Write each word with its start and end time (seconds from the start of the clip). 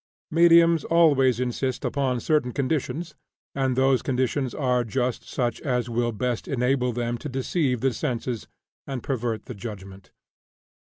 Mediums 0.31 0.83
always 0.83 1.39
insist 1.39 1.85
upon 1.85 2.19
certain 2.19 2.51
conditions, 2.53 3.13
and 3.53 3.75
those 3.75 4.01
conditions 4.01 4.55
are 4.55 4.83
just 4.83 5.29
such 5.29 5.61
as 5.61 5.91
will 5.91 6.11
best 6.11 6.47
enable 6.47 6.91
them 6.91 7.19
to 7.19 7.29
deceive 7.29 7.81
the 7.81 7.93
senses 7.93 8.47
and 8.87 9.03
pervert 9.03 9.45
the 9.45 9.53
judgment. 9.53 10.09